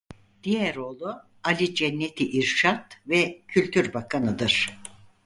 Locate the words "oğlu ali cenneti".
0.75-2.27